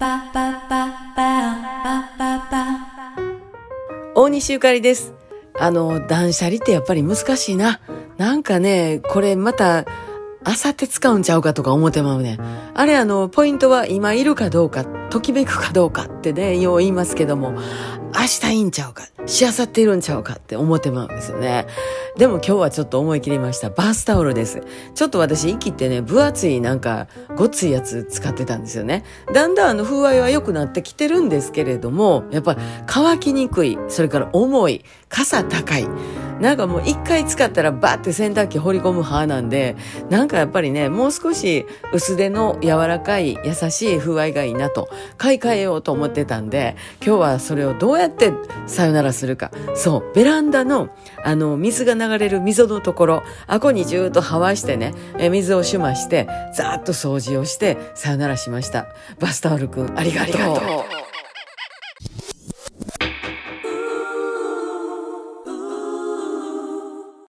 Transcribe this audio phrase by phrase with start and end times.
[0.00, 2.88] パパパパパパパ
[4.14, 5.12] 大西ゆかりです。
[5.58, 7.80] あの、断捨離ってやっぱり難しいな。
[8.16, 9.86] なんかね、これまた、
[10.44, 12.38] あさって使うんちゃうかとか思ってまうね。
[12.74, 17.54] あれあの、ポイントは今いるかどうか、ときめくかどうかってね、よう言いますけども、
[18.14, 21.66] 明日いいんちゃうか、しあさっているんちゃうかって思ってまうんですよね。
[22.18, 23.70] でも今日はちょっと思い切りました。
[23.70, 24.64] バースタオルです。
[24.92, 27.06] ちょっと私、息ってね、分厚いなんか、
[27.36, 29.04] ごっついやつ使ってたんですよね。
[29.32, 32.56] だんだんあの、風合いは良くなってきてるんですけれども、やっぱ
[32.88, 35.86] 乾きにくい、それから重い、傘高い。
[36.40, 39.76] なんかもう一回使ったらバッて洗濯機放り込む派なんで、
[40.10, 48.32] なんかやっぱりね、もう少し薄手の柔らかい優しい風合いがいいなと、買い替えようと思ってたんで、今日はそれをどうやって
[48.66, 49.50] さよならするか。
[49.74, 50.88] そう、ベランダの
[51.24, 58.86] あの、水が流れる溝のところ、あこにじゅーっとはわしてね、え水をしまして、ざーっと掃除をして、さよならしました。
[59.18, 60.97] バスタオルくん、ありがとう。